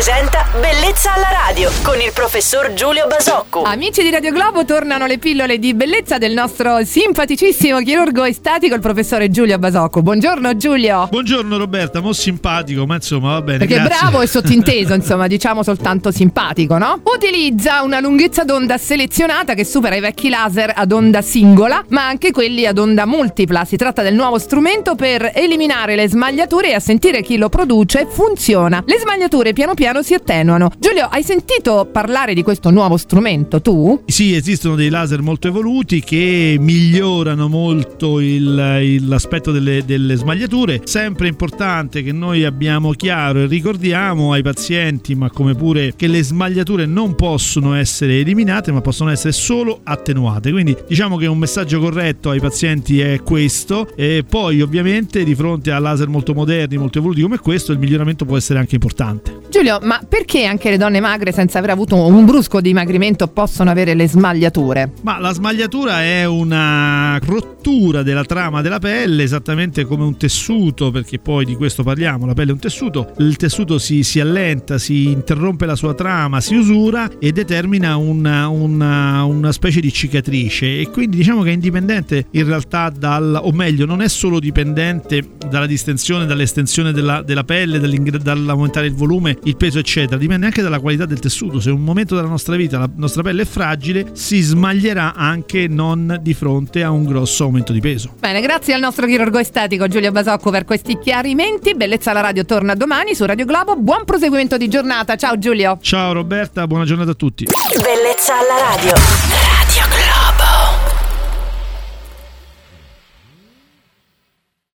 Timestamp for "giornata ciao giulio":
104.68-105.78